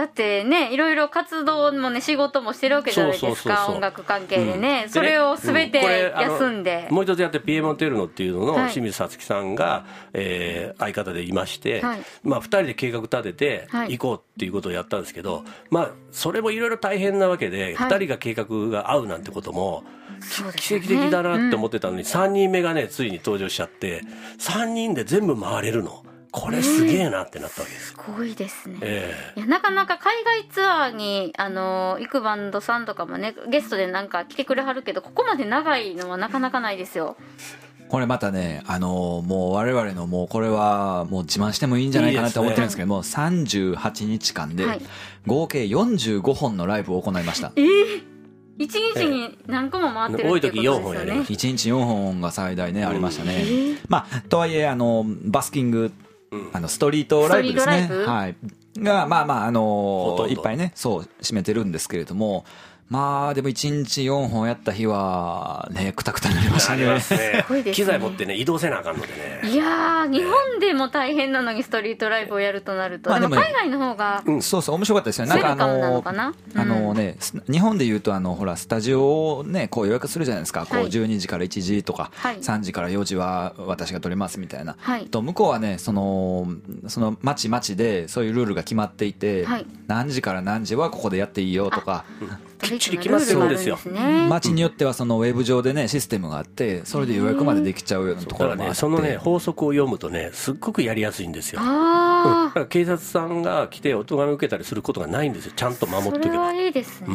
[0.00, 4.90] だってねいろいろ活動もね仕事もしてるわけじゃないですか音楽関係でね、うん。
[4.90, 8.72] それを全て休んで、もう一つやってピエモンテルノっていうののはい。
[8.72, 9.84] 清水さつきさんが、
[10.14, 12.00] えー相方でいまして、はい。
[12.22, 13.98] まあ、2人で計画立ててはい。
[13.98, 17.90] 行こうっていうことをやったんですけど、まあ、それもいろいろ大変なわけで、はい。
[17.90, 19.84] 2人が計画が合うなんてことも
[20.56, 24.00] 奇跡的だなって思ってたのに、3人目がねついに登場しちゃって
[24.38, 27.86] 3人で全部回れるのこれすげえなってなったわけです。
[27.88, 37.16] すごいですね、えいやなかなか海外ツアーにあの行くバンドさんとかもねゲストでなんか来てくれはるけどここまで長いのはなかなかないですよ。
[37.88, 44.80] これまたね、あのーもう我々のもうこれはもう自慢してもいいんじゃないかなって思ってるんですけども、38日間ではい。
[45.26, 47.52] 合計45本のライブを行いました。
[47.56, 47.62] え
[48.60, 50.80] 一日に何個も回ってるってことですよね。
[50.80, 53.38] 多い時4本やりま1日4本が最大ね、ありましたね。
[53.38, 53.78] えー。
[53.88, 55.90] まあ、とはいえ、あの、バスキング、
[56.52, 57.88] あの、ストリートライブですね。
[58.06, 58.36] はい。
[58.78, 62.44] が、まあまあ、あほのいっぱいね、そう、占めてるんですけれども、
[62.90, 66.84] まあ、でも1日4本やった日は、ね、くたくたになりましたね。
[66.84, 67.44] ね。
[67.48, 67.84] ごいですね。
[67.84, 69.52] 機材持ってね移動せなあかんのでね。
[69.52, 75.30] いやー日本でも大変なのにストリートライブをやるとなると、まあでも海外の方がそうそう、面白かったですよね。
[75.30, 80.66] なんかあのあのね、す日本で言うと、あの、ほら、スタジオをね、こう予約するじゃないですか。
[80.66, 80.86] こう、はい。
[80.88, 82.38] 12時から1時とか、はい。
[82.38, 84.76] 3時から4時は私が撮りますみたいな。
[84.78, 85.06] はい。
[85.06, 86.48] と、向こうはね、その、
[86.88, 89.66] その、町町で、そういうルールが決まっていて、はい。
[89.86, 92.04] 何時から何時はここでやっていいよとか、
[92.60, 93.78] きっちり決まってるんですよ。
[93.84, 94.28] ルールがあるんですね。
[94.28, 98.64] 町によってはそのウェブ上でね、システムがあって、それで予約までできちゃうようなところもあって。
[98.68, 101.60] ねそのね法則を読むとねすっごくやりやすいんですよ。
[101.60, 105.52] だあから警察さんが来てお咎め受けたりすることがないんですよ。
[105.56, 106.30] ちゃんとあ守っとけば。
[106.30, 107.06] それはいいですね、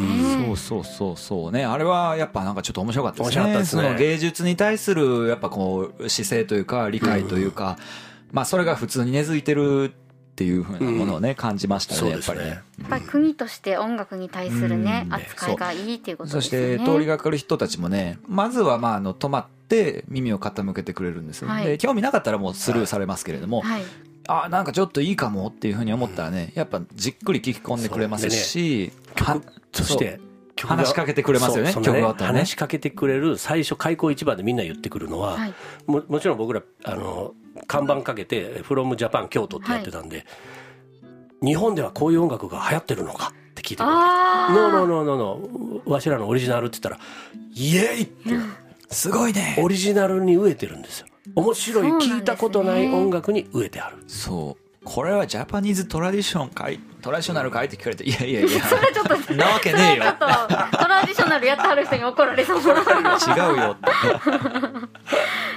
[0.46, 1.66] そうそうそうそうね。
[1.66, 3.42] あれはやっぱなんかちょっと面白かったですね。
[3.42, 3.84] 面白かったですね。
[3.84, 7.78] その芸術に対するやっぱこう姿勢というか理解というか、
[8.32, 12.44] まあそれが普通に根付いてるっていうふうなものをね、感じましたねやっぱりね。
[12.44, 12.50] そうですね。
[12.50, 15.14] やっぱり国として音楽に対するね、うん。
[15.14, 16.86] 扱いがいいっていうことそしですよね。
[16.86, 21.66] て通りがかる人たちもねまずはまああの止まって耳を傾けてくれるんです、はい。
[21.66, 23.84] で興味なかったらもうスルーされますけれども、はい。
[24.28, 29.40] あなんかちょっといいかもっていうふうに思ったらねやっぱじっくり聞き込んでくれますし、は
[29.72, 30.20] そして
[30.64, 32.02] 話しかけてくれますよね曲ね。
[32.02, 35.54] 話しかけてくれる最初開口一番でみんな言ってくるのは、はい。
[35.86, 37.34] ももちろん僕らあの
[37.68, 40.26] 看板かけて「from Japan 京都」ってやってたんで、
[41.46, 44.88] 日本ではこういう音楽が流行ってるのかって聞いてノーノー。
[44.88, 47.00] ノーノーノーわしらのオリジナルって言ったら
[47.54, 48.32] イエイって
[48.90, 49.58] すごいね。
[49.60, 51.08] オリジナルに飢えてるんですよ。
[51.36, 51.98] 面白いね。
[51.98, 54.04] 聞いたことない音楽に飢えてある。
[54.08, 54.66] そう。
[54.84, 57.68] これはジャパニーズトラディションかいトラディショナルかい？
[57.68, 58.64] って聞かれていやいやいや。
[58.64, 60.14] それちょっとなわけねえよ。
[60.18, 62.60] トラディショナルやってはる人に怒られそう。
[62.60, 62.68] 違う
[63.60, 63.78] よ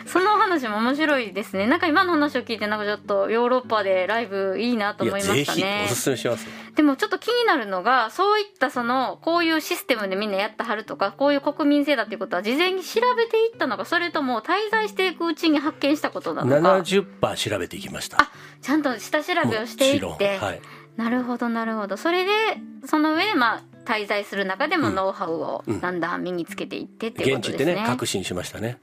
[0.07, 1.67] その話も面白いですね。
[1.67, 5.87] なんか今の話を聞いてなんかちょっとヨーロッパでライブいいなとい思いましたね。
[5.91, 6.51] おすすめしますよ。
[6.77, 16.79] でもちょっと気になるのがそういったそのこういうシステムでみんなやってはるとかこういう国民性だっていうことは事前に調べていったのかそれとも滞在していくうちに発見したことなのか。
[16.83, 18.21] 70%調べていきました。
[18.21, 18.31] あ
[18.61, 20.41] ちゃんと下調べをしていって、ん。
[20.41, 20.61] はい
[20.99, 21.97] なるほどなるほど。
[21.97, 22.31] それで
[22.85, 24.95] その上でまあ滞在する中でもうん。
[24.95, 25.81] ノウハウをうん。
[25.81, 27.75] だんだん身につけていってっていうことですね。
[27.75, 28.79] でね確信しましたね。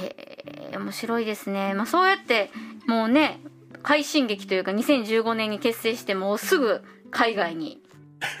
[0.00, 2.50] へえ面白いですね、まあ、そうやって
[2.86, 3.40] もうね
[3.82, 7.80] 快進撃というか2015年に結成してもうすぐ海外に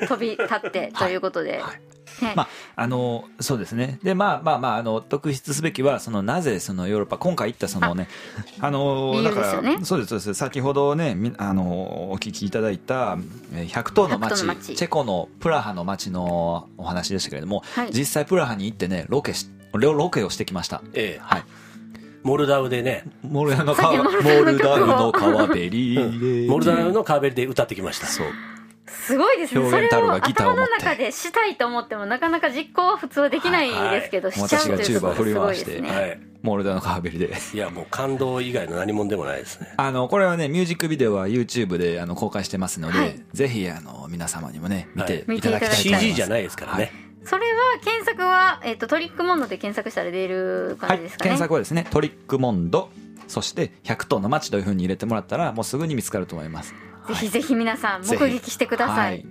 [0.08, 1.85] 飛び立ってということで、はい
[2.22, 3.98] ねまああのそうですね。
[4.02, 8.08] でまあまあまああの特筆すべきはそのなぜそのヨーロッパ今回行ったそのね
[8.60, 10.34] あのだからねそうですそうです。
[10.34, 13.18] 先ほどねみあのお聞きいただいた
[13.54, 17.90] えー100頭の100町頭の町チェコのプラハの町のお話でしたけれども、はい。
[17.92, 20.82] 実際プラハに行ってねロケしロロケをしてきました。
[20.94, 21.22] ええ。
[21.22, 21.44] はい。
[22.22, 23.04] モルダウでね。
[23.22, 26.48] モルダウの川モモルダウの川べりで。
[26.48, 28.06] モルダウのカーベリで歌ってきました。
[28.06, 28.26] そう
[28.88, 29.70] すごいですね。
[29.70, 34.36] それを頭の中でしたいと思ってもなかなか実行は普通はできないですけど、はい。
[34.36, 36.20] しちゃうという私がチューバーことがすごいです振り回ね、はい。
[36.42, 37.32] モルダウの川べりで。
[37.54, 39.74] いやもう感動以外の何もでもないですね。
[39.76, 43.22] あのこれはねミュージックビデオは YouTube であの公開してますので、はい。
[43.32, 45.38] ぜひあの皆様にもね見てはい。
[45.38, 46.92] いただきたいと思います、CG じゃないですからね、
[47.24, 52.90] それは検索は、えっとトリックモンドで検索したら出るはい、感じですかね、検索はですねトリックモンド。
[53.28, 56.76] そして100頭の街というふうに入れてもらったらもうすぐに見つかると思います
[57.08, 59.24] ぜひぜひ皆さん目撃してください、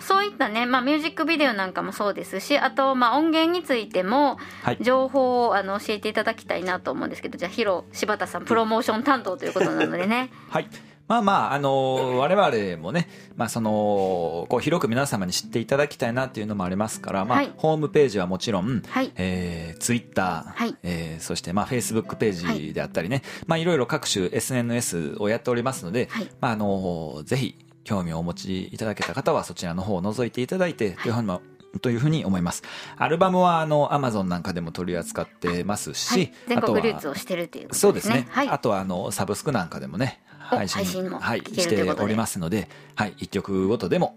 [0.00, 4.78] そういったね、まあ、ミュージックビデオなんかもそうですしあと、まあ、音源についてもはい。
[4.80, 10.30] 情報をあの教えていただきたいなと思うんですけどじゃあヒロ柴田さんプロモーション担当ということなのでね。
[10.50, 10.68] はい
[11.08, 17.52] まあまあ、あの我々もね、まあその、こう広く皆様に知っていただきたいなっていうのもありますから、まあ、はい。
[17.56, 19.12] ホームページはもちろん、はい。
[19.16, 20.76] えー、ツイッター、はい。
[20.82, 26.28] えーそしてまあフェイスブックページであったりね、まあいろいろ各種 SNS をやっておりますので、はい。
[26.40, 31.38] まああのぜひ興味をお持ちいただけた方はそちらの方を覗いていただいて、というふうに
[31.80, 32.62] というふうに思います。
[32.96, 37.80] アルバムはあの Amazon なんかでも取り扱ってますし、はい、全国流通をしてるということですね。
[37.80, 38.26] そうですね。
[38.30, 38.48] はい。
[38.48, 41.96] あとはあのサブスクなんかでもねお配信もはい、聞けるしということで。
[41.98, 44.16] ておりますので、はい、一曲ごとでも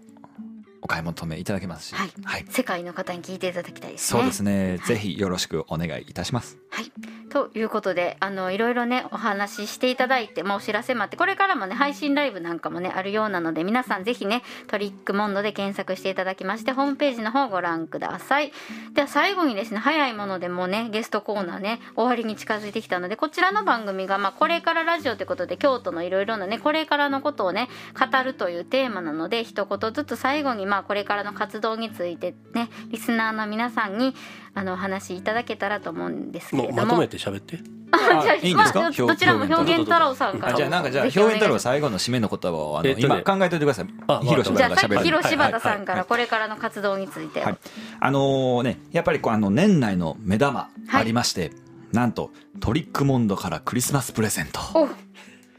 [0.82, 2.12] お買い求めいただけますし、はい。
[2.24, 4.20] はい、世界の方に聞いていただきたいですね。
[4.20, 4.78] そうですね、はい。
[4.80, 6.58] ぜひよろしくお願いいたします。
[6.70, 6.92] はい、
[7.30, 18.52] ということであのいろいろねお話ししていただいて、まあ、お知らせもあってこれからもね配信ライブなんかもねあるようなので皆さんぜひねトリックモンドで検索していただきましてホームページの方をご覧ください。
[18.94, 34.14] では最後にですね早いものでもうねゲストコーナーね終わりに近づいてきたのでこちらの番組が、まあ、これからラジオということで京都のいろいろなねこれからのことをね語るというテーマなので一言ずつ最後にまあこれからの活動についてねリスナーの皆さんに
[34.54, 36.76] あのお話しいただけたらと思うんですけれども。
[36.76, 37.58] もうまとめて喋って。
[37.92, 38.80] あ じゃあいいんですか？
[38.82, 40.54] まあどちらも表現太郎さんから。
[40.54, 43.86] あじゃあなんかじゃあ表現太郎最後の締めの言葉をあの、えっとね今考えておいてください。
[44.06, 45.04] あ広島じゃあさっきが喋る。
[45.04, 47.40] 広柴田さんはいからこれからの活動について。
[47.42, 47.58] はい、
[47.98, 51.50] あのーねやっぱりこうあの年内の目玉ありまして、
[51.92, 52.30] なんと
[52.60, 54.88] トリックモンドからクリスマスプレゼントお。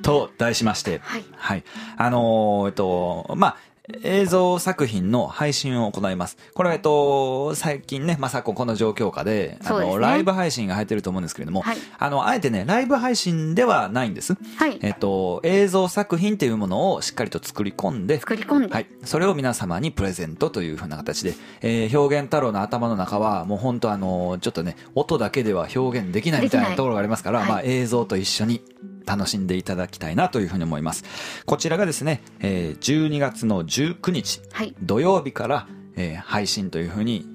[0.02, 1.26] と題しまして、はい。
[1.38, 1.64] はい。
[1.98, 3.58] あのーえっと、まあ、
[4.04, 6.38] 映像作品の配信を行います。
[6.54, 14.36] これは、えっと、最近ね、まあ、昨今この状況下で、あの、ねライブ配信が入ってると思うんですけれども、はいあの、あえてね、ライブ配信ではないんです。
[14.58, 18.88] はいえっと、映像作品っていうものをしっかりと作り込んで、作り込んで、はい。
[19.04, 28.62] それを皆様にプレゼントというふうな形で、えー表現太郎の頭の中は、もう本当あの、ちょっとね、音だけでは表現できないみたいなところがありますから、はいまあ映像と一緒に
[29.06, 31.04] 楽しんでいただきたいなというふうに思います。
[31.46, 37.26] こちらがですね、えー12月の19日、はい土曜日から、えー配信というふうに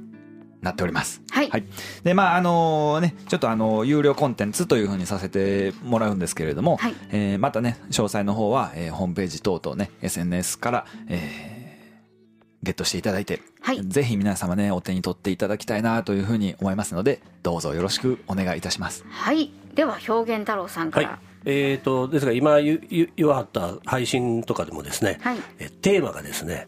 [0.63, 1.23] なっております。
[1.31, 1.65] はいはい。
[2.03, 11.57] で、まあ、あのね、ちょっとあの、有料コンテンツというふうにさせてもらうんですけれども、はいえーまたね、詳細の方は、えーホームページ等々ね、SNS から、えー
[12.63, 19.05] ゲットしていただいて、はいぜひ皆様ね、お手に取っていただきたいなというふうに思いますので、どうぞよろしくお願いいたします。
[19.09, 25.39] はいでは表現太郎さんかはいら、えー、とですが今言わはった配信とかでもですね、はい。
[25.59, 26.67] えテーマがですね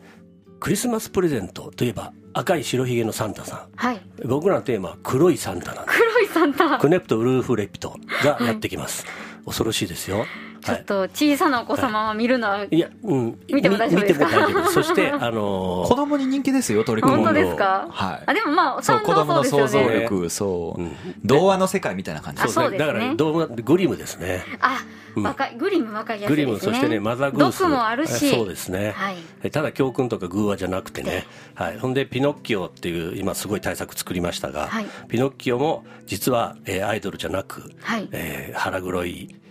[0.60, 3.96] クリスマスプレゼントといえば赤い白ひげのサンタさはい。
[3.96, 6.78] ん僕らのテーマは黒いサンタなんで黒いサンタ。
[6.78, 9.04] クネプト・ウルーフ・レピトがやってきます、
[9.44, 10.26] 恐ろしいですよ。
[10.60, 12.78] ちょっと小さなお子様は見るのは、い。
[12.78, 14.70] や、うん、見ても大丈夫ですか？
[14.70, 17.24] そして、 あのー子供に人気ですよトリックモンド。
[17.26, 18.22] 本当ですか、はい。
[18.26, 20.96] あでもまあそう子供の想像力そう、うん。
[21.24, 22.42] 童話の世界みたいな感じ。
[22.42, 22.86] あそうですね。
[22.86, 24.44] だから、動画グリムですね。
[24.60, 24.78] あ、
[25.16, 26.72] うグリムわかりやすグリム、いですね。
[26.72, 27.60] そしてね、マザーグース。
[27.60, 28.26] 毒もあるし。
[28.26, 28.92] えそうですね。
[28.96, 29.16] はい。
[29.42, 34.86] えただ教訓とか偶話じゃなくてね、はい、ほんでピノッキオっていう今すごい対策作りましたが、はい。
[35.08, 38.08] ピノッキオも実は、えーアイドルじゃなく、はい。
[38.12, 39.47] えー腹黒い生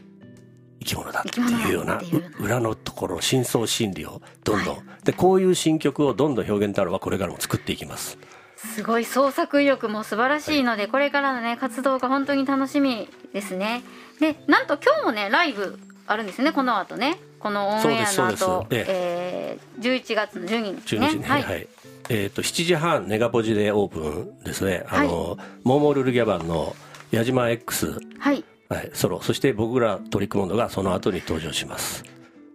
[0.87, 8.17] き物だって生き物だいうようなっていうようなう裏のところ深層心理をどんどん、はでこういう新曲をどんどん表現太郎はこれからも作っていきます。
[8.57, 13.83] すごい創作意欲も素晴らしいので、これからのね活動が本当に楽しみですね。
[14.19, 17.19] でなんと今日もねライブあるんですねこの後ね。
[17.39, 18.65] このオンエアの後。
[18.67, 21.07] ですえー、11月の12日ね。
[21.07, 21.67] 12時ね、はい。
[22.09, 26.75] えー、と7時半ネガポジでオープンですね、あのモーモールルギャバンの
[27.11, 32.03] 矢島 X、はいはい、ソロそして僕らトリックモンドがその後に登場します。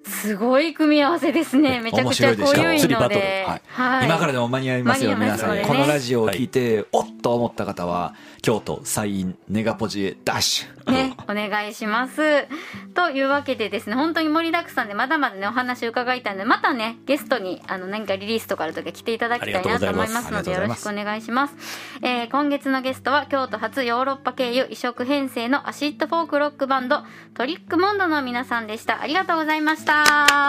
[0.05, 1.81] すごい組み合わせですね。
[1.81, 2.81] めちゃくちゃ濃ゆい面白いで。
[2.81, 4.05] しょので、はい。
[4.05, 12.47] 今からでも間に合いますよ皆さん、このラジオを聞いて、おっと思った方は京都西院ネガポジへダッシュね、お願いします。
[12.95, 21.55] というわけでですね、本当に盛りだくさんでまだまだね、お話伺いたいので、またね、ゲストにあの何かリリースとかあるとき来ていただきたいなと思いますので、よろしくお願いします。
[22.03, 27.03] えー今月のゲストは、京都発ヨーロッパ経由異色編成のアシッドフォークロックバンド、
[27.35, 29.01] トリックモンドの皆さんでした。
[29.01, 30.49] ありがとうございました。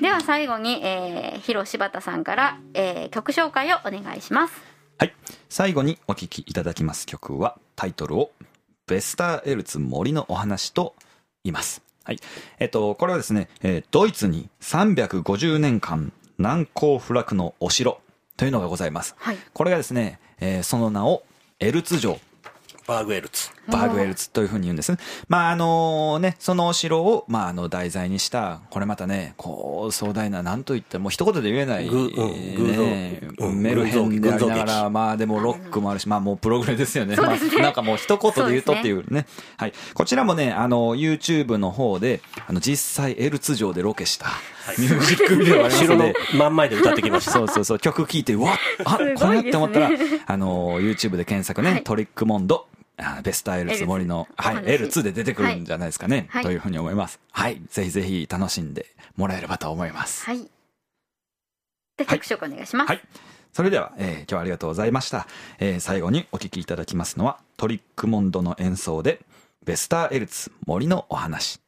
[0.00, 4.73] では最後に、えー、広柴田さんから、えー曲紹介をお願いします。
[4.98, 5.14] はい。
[5.48, 8.30] 最後にお聴きいただきます曲はタイトルを
[8.86, 10.94] 「ベスターエルツ森のお話」と
[11.44, 11.82] 言います。
[12.04, 12.18] はい。
[12.58, 18.00] えっとこれはですね、えードイツに350年間難攻不落のお城
[18.36, 19.14] というのがございます。
[19.18, 19.38] はい。
[19.52, 21.24] これがですね、えーその名を
[21.60, 22.18] エルツ城
[22.86, 24.98] バーグエルツバーグエルツというふうに言うんですね。
[25.28, 33.20] まああのね、そのお城を、まああの題材にした、これまたね、こう壮大な、なんといってもう一言で言えない、ぐうんね
[33.52, 37.16] メルヘンでありながら、まあでもロックもあるし、まあもうプログレですよね。
[37.16, 39.26] そうですねまあなんかもう一言で言うとっていうね。
[39.56, 39.72] はい。
[39.94, 44.26] こちらもね、あの、YouTube の方で、あの、実際エルツ城でロケした、
[44.78, 49.90] ミュージックビデオがあります城のので、真ん前で歌ってきましたそう そうそう、曲聴いて、うわあ、すごいですねこれって思ったら、
[50.26, 57.20] あの、YouTube で検索ね、はいトリックモンド、あベスターエルツ森の、はい、エルツ L2 で出てくるんじゃないですかね、はいというふうに思います。
[57.32, 60.24] はい、ぜひぜひ楽しんでもらえればと思います。
[60.24, 60.48] はい。
[61.96, 62.88] で、曲紹介お願いします。
[62.88, 63.00] はい。
[63.52, 65.26] それでは、えー今日はありがとうございました。
[65.58, 69.20] えー最後にお聴きいただきますのは、トリックモンドの演奏で、
[69.64, 71.60] ベスターエルツ森のお話。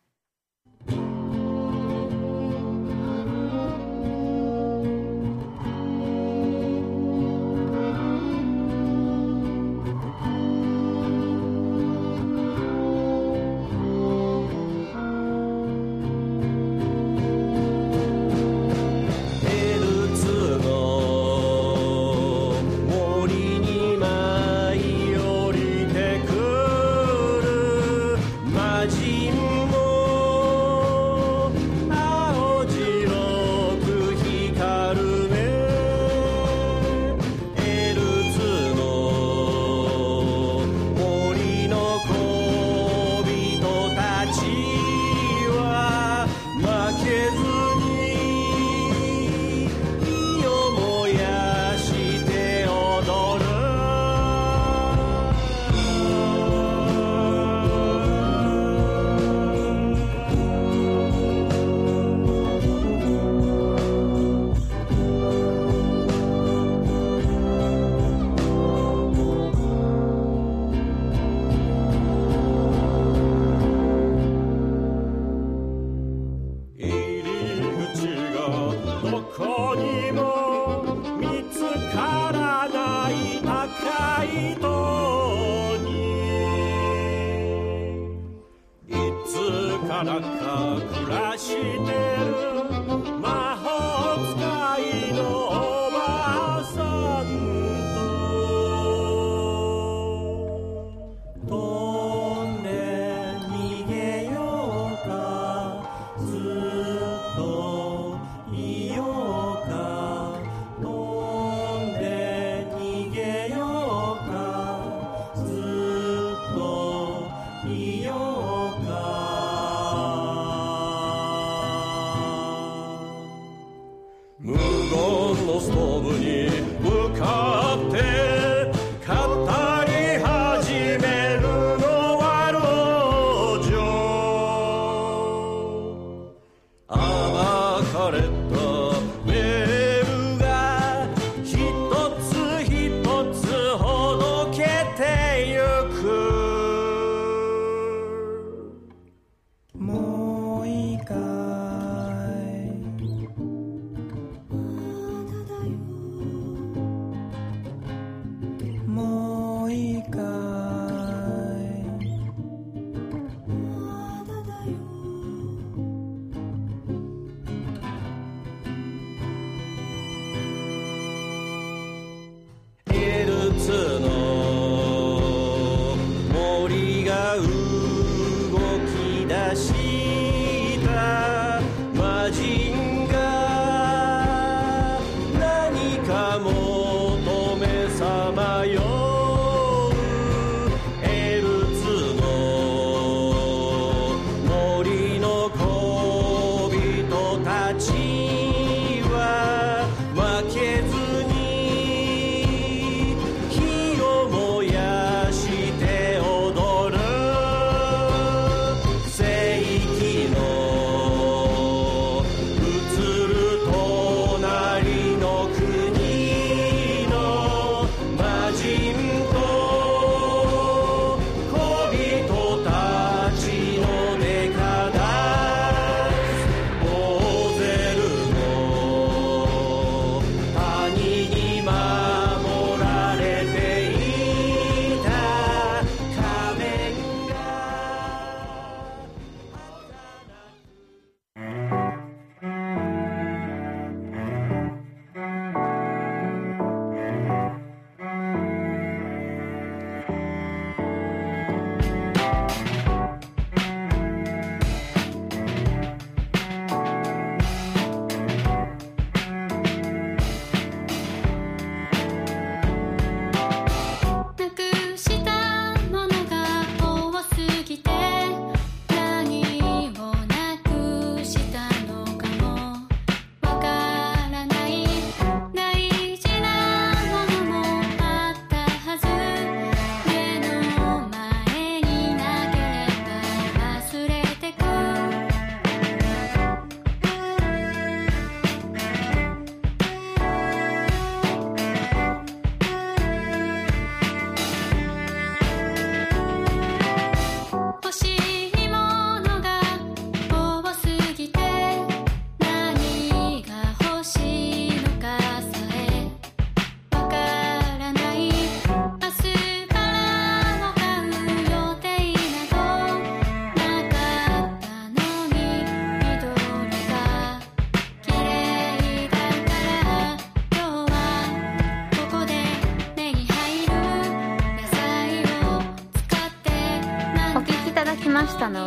[89.96, 92.45] からか暮らしてる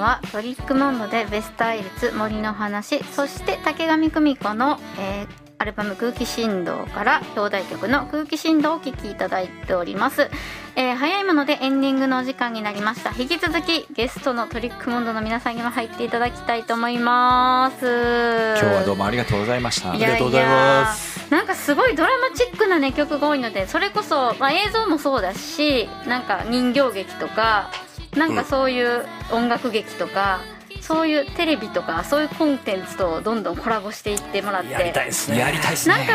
[0.10, 10.32] はトリックモンドでベストアイルツ森の話そして竹上久美子の、えーアルバム「空気振動」から表題曲の「空気振動」をお聴きいただいております、
[10.78, 13.12] えー早いものでエンディングのお時間になりました。
[13.12, 17.86] 引き続きゲストのトリックモンドの皆さんにも入っていただきたいと思います。
[17.86, 19.92] 今日はどうもありがとうございました。
[19.92, 21.30] ありがとうございます。
[21.30, 27.70] なんかすごいドラマチックなね曲が多いのでそれこそ、まあ、映像もそうだしなんか人形劇とか
[28.16, 30.42] なんかそういう音楽劇とか、
[30.82, 35.40] そういうテレビとかそういうコンテンツとどんどんコラボしていってもらってやりたいですね。
[35.40, 35.96] やりたいっすね。
[35.96, 36.14] なんか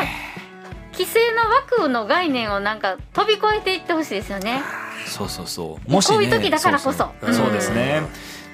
[0.92, 4.62] 規制の枠の概念をなんか飛び越えていってほしいですよね。
[5.06, 5.90] そうそうそう。
[5.90, 6.92] こういう時だからこそ。
[6.92, 7.34] そうそう。
[7.34, 8.02] そうですね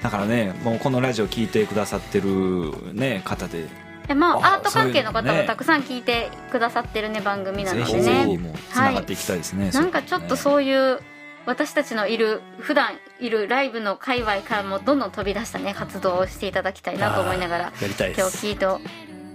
[0.03, 3.67] だからねもうこのラジオ聞いてくださってるね方で。
[4.07, 7.99] でまああアート関係の方もたくさん聞いてくださってるね番組なぜのでね。
[7.99, 10.99] ひぜひもうつながっていきたいですね、なんかちょっとうそういう
[11.45, 17.73] 私たちのいる普段いるライブの界隈からもどんどん飛び出したね活動をしていただきたいなと思いながら
[18.15, 18.65] 今日聞いて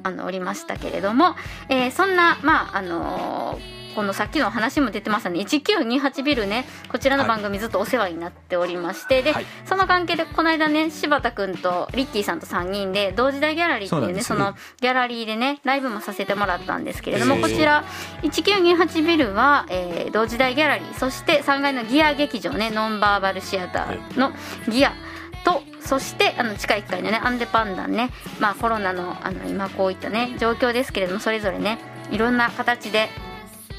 [0.03, 1.35] あのおりましたけれども、
[1.69, 5.41] えーそんなまああのーこのさっきの話も出てましたね。
[5.41, 6.67] 1928ビルね。
[6.91, 9.47] こちらの番組ずっとお世話になっておりまして、で、はい。
[9.65, 17.85] その関係でこの間ね柴田君とリッキーさんと3人で同時代ギャラリーっていうねそのギャラリーでねライブもさせてもらったんですけれどもこちら
[18.23, 20.95] 1928ビルは、えー同時代ギャラリー。
[20.95, 24.33] そして3階のギア劇場ねノンバーバルシアターの
[24.69, 24.93] ギア。
[25.45, 31.79] とそしてあの地下1階のねアンデパンダンね、まあ、コロナのあの今こういったね状況ですけれどもそれぞれね
[32.11, 33.09] いろんな形で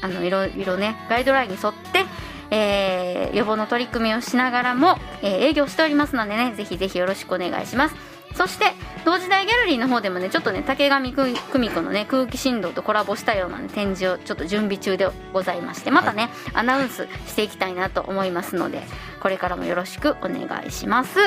[0.00, 2.04] あのいろいろねガイドラインに沿って、
[2.50, 8.18] えー予防の取り組みをしながらも、えー営業しておりますのでねぜひぜひよろしくお願いします。
[8.34, 8.66] そして
[9.04, 18.82] 同時代ギャラリーの方でもねちょっとね竹上久美子のね空気振動とコラボしたような、ね、展示をちょっと準備中でございましてまたね、アナウンスしていきたいなと思いますので
[19.20, 21.18] これからもよろしくお願いします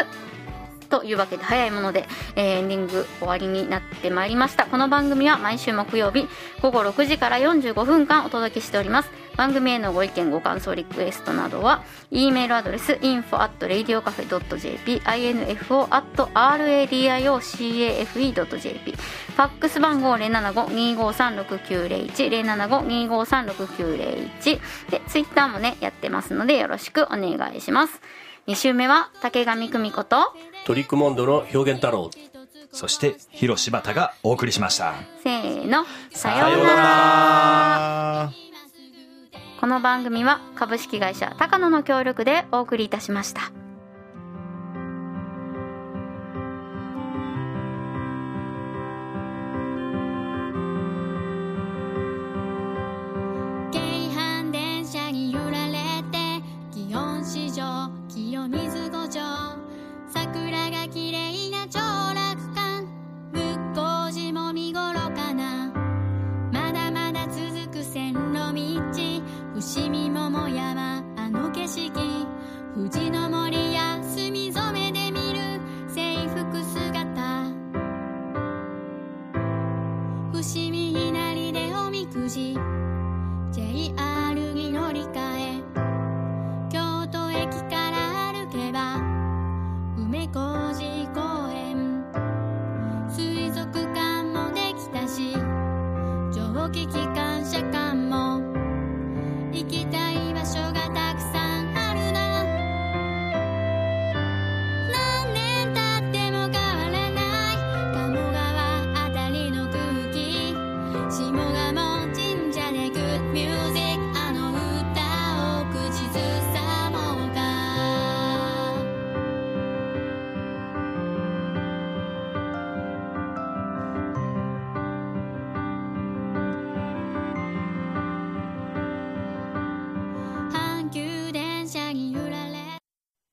[0.92, 4.66] というわけで早いもので、えーエンディング終わりになってまいりました。
[4.66, 6.28] この番組は毎週木曜日
[6.62, 9.10] 午後6時から45分間お届けしております。
[9.38, 22.30] 番組へのご意見ご感想リクエストなどは e メールアドレス info at radiocafe.jp info at radiocafE.jp ファックス番号075-253-6901
[23.10, 24.60] 075-253-6901
[24.92, 28.02] でツイッターもねやってますのでよろしくお願いします。
[28.48, 30.18] 2週目は竹上久美子と
[30.66, 32.10] トリックモンドの表現太郎。
[32.72, 34.94] そして広柴田がお送りしました。
[35.24, 38.32] せーのさようなら。
[39.62, 43.52] この番組は株式会社高野の協力でお送りいたしました